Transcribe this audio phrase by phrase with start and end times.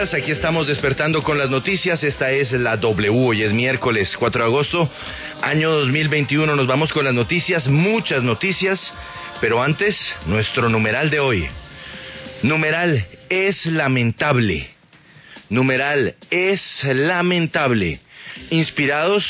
[0.00, 2.02] aquí estamos despertando con las noticias.
[2.02, 4.90] Esta es la W, hoy es miércoles 4 de agosto,
[5.42, 6.56] año 2021.
[6.56, 8.94] Nos vamos con las noticias, muchas noticias,
[9.42, 11.48] pero antes, nuestro numeral de hoy.
[12.42, 14.70] Numeral es lamentable.
[15.50, 18.00] Numeral es lamentable.
[18.48, 19.26] Inspirados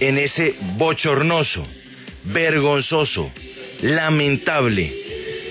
[0.00, 1.64] en ese bochornoso,
[2.24, 3.32] vergonzoso,
[3.82, 4.92] lamentable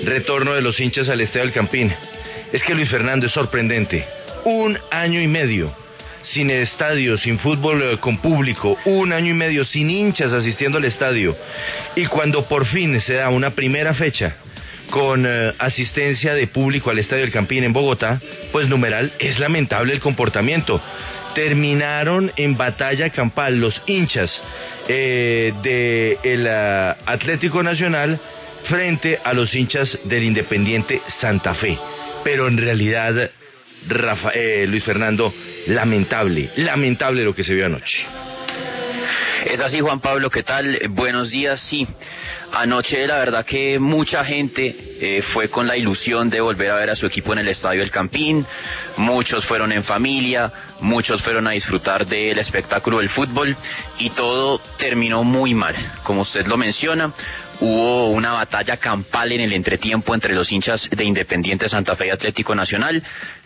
[0.03, 1.93] retorno de los hinchas al Estadio del Campín.
[2.51, 4.05] Es que Luis Fernando es sorprendente.
[4.45, 5.73] Un año y medio
[6.25, 10.85] sin estadio, sin fútbol eh, con público, un año y medio sin hinchas asistiendo al
[10.85, 11.35] estadio.
[11.95, 14.35] Y cuando por fin se da una primera fecha
[14.89, 18.19] con eh, asistencia de público al Estadio del Campín en Bogotá,
[18.51, 20.81] pues numeral es lamentable el comportamiento.
[21.33, 24.41] Terminaron en batalla campal los hinchas
[24.87, 28.19] eh, del Atlético Nacional
[28.63, 31.77] frente a los hinchas del Independiente Santa Fe.
[32.23, 33.29] Pero en realidad,
[34.33, 35.33] eh, Luis Fernando,
[35.67, 38.05] lamentable, lamentable lo que se vio anoche.
[39.45, 40.79] Es así, Juan Pablo, ¿qué tal?
[40.89, 41.87] Buenos días, sí.
[42.51, 46.89] Anoche la verdad que mucha gente eh, fue con la ilusión de volver a ver
[46.89, 48.45] a su equipo en el Estadio El Campín,
[48.97, 53.55] muchos fueron en familia, muchos fueron a disfrutar del espectáculo del fútbol
[53.99, 57.11] y todo terminó muy mal, como usted lo menciona,
[57.59, 62.09] hubo una batalla campal en el entretiempo entre los hinchas de Independiente Santa Fe y
[62.09, 63.01] Atlético Nacional.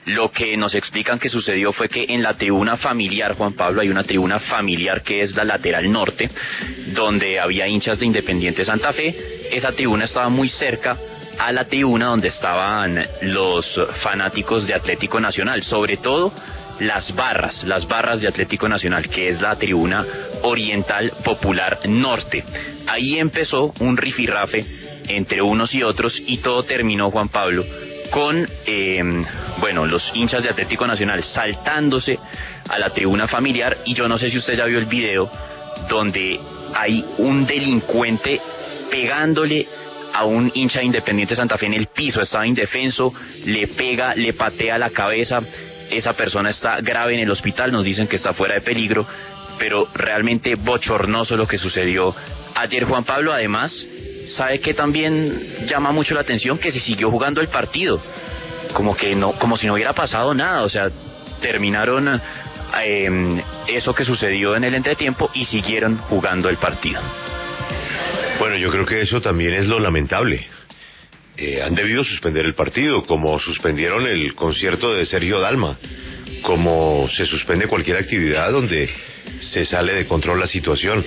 [0.06, 3.90] Lo que nos explican que sucedió fue que en la tribuna familiar, Juan Pablo, hay
[3.90, 6.30] una tribuna familiar que es la lateral norte,
[6.94, 9.16] donde había hinchas de Independiente Santa Fe.
[9.52, 10.98] Esa tribuna estaba muy cerca
[11.38, 16.34] a la tribuna donde estaban los fanáticos de Atlético Nacional, sobre todo
[16.80, 20.06] las barras, las barras de Atlético Nacional, que es la tribuna
[20.44, 22.44] oriental popular norte.
[22.90, 24.66] Ahí empezó un rifirrafe
[25.08, 27.64] entre unos y otros y todo terminó, Juan Pablo,
[28.10, 29.24] con, eh,
[29.60, 32.18] bueno, los hinchas de Atlético Nacional saltándose
[32.68, 33.78] a la tribuna familiar.
[33.86, 35.30] Y yo no sé si usted ya vio el video
[35.88, 36.40] donde
[36.74, 38.42] hay un delincuente
[38.90, 39.68] pegándole
[40.12, 43.14] a un hincha de Independiente Santa Fe en el piso, estaba indefenso,
[43.46, 45.42] le pega, le patea la cabeza,
[45.92, 49.06] esa persona está grave en el hospital, nos dicen que está fuera de peligro,
[49.60, 52.16] pero realmente bochornoso lo que sucedió
[52.56, 53.34] ayer Juan Pablo.
[53.34, 53.86] Además,
[54.26, 58.02] sabe que también llama mucho la atención que se siguió jugando el partido,
[58.74, 60.90] como que no, como si no hubiera pasado nada, o sea,
[61.42, 62.22] terminaron
[62.82, 67.02] eh, eso que sucedió en el entretiempo y siguieron jugando el partido.
[68.40, 70.46] Bueno, yo creo que eso también es lo lamentable.
[71.36, 75.78] Eh, han debido suspender el partido, como suspendieron el concierto de Sergio Dalma,
[76.42, 78.90] como se suspende cualquier actividad donde
[79.40, 81.06] se sale de control la situación.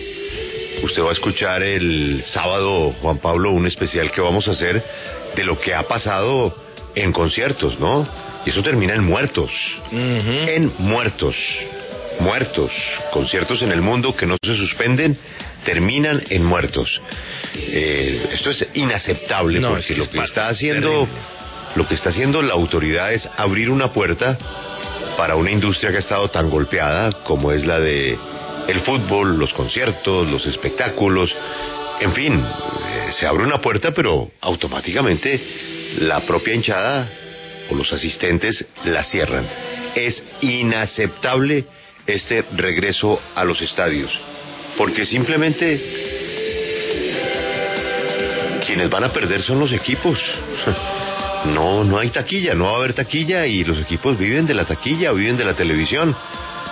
[0.83, 4.83] Usted va a escuchar el sábado, Juan Pablo, un especial que vamos a hacer
[5.37, 6.55] de lo que ha pasado
[6.95, 8.09] en conciertos, ¿no?
[8.45, 9.51] Y eso termina en muertos.
[9.93, 11.37] En muertos.
[12.21, 12.73] Muertos.
[13.13, 15.17] Conciertos en el mundo que no se suspenden
[15.65, 17.01] terminan en muertos.
[17.55, 21.09] Eh, esto es inaceptable porque lo que está haciendo
[21.75, 24.39] lo que está haciendo la autoridad es abrir una puerta
[25.17, 28.19] para una industria que ha estado tan golpeada como es la de
[28.69, 31.35] el fútbol, los conciertos, los espectáculos,
[32.01, 35.41] en fin, eh, se abre una puerta pero automáticamente
[35.99, 37.09] la propia hinchada
[37.71, 39.47] o los asistentes la cierran.
[39.95, 41.65] Es inaceptable
[42.07, 44.19] este regreso a los estadios
[44.77, 45.81] porque simplemente
[48.67, 50.19] quienes van a perder son los equipos.
[51.47, 54.65] No, no hay taquilla, no va a haber taquilla y los equipos viven de la
[54.65, 56.15] taquilla, viven de la televisión.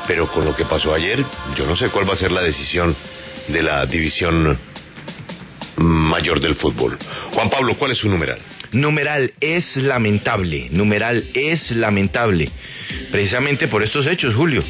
[0.07, 1.25] Pero con lo que pasó ayer,
[1.57, 2.95] yo no sé cuál va a ser la decisión
[3.49, 4.59] de la división
[5.77, 6.99] mayor del fútbol.
[7.33, 8.39] Juan Pablo, ¿cuál es su numeral?
[8.73, 12.49] Numeral es lamentable, numeral es lamentable.
[13.11, 14.63] Precisamente por estos hechos, Julio.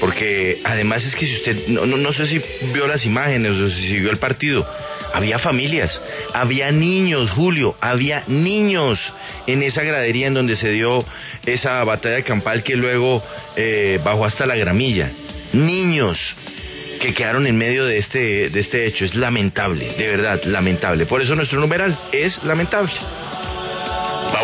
[0.00, 2.40] Porque además es que si usted, no, no, no sé si
[2.72, 4.66] vio las imágenes o si vio el partido,
[5.12, 6.00] había familias,
[6.32, 9.12] había niños, Julio, había niños
[9.46, 11.04] en esa gradería en donde se dio
[11.44, 13.22] esa batalla campal que luego
[13.56, 15.10] eh, bajó hasta la gramilla.
[15.52, 16.18] Niños
[17.00, 19.04] que quedaron en medio de este, de este hecho.
[19.04, 21.04] Es lamentable, de verdad, lamentable.
[21.06, 22.92] Por eso nuestro numeral es lamentable.